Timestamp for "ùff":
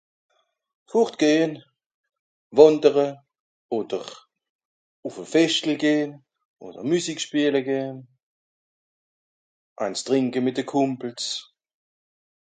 5.05-5.15